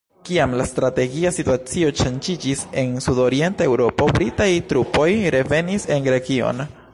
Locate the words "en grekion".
5.99-6.65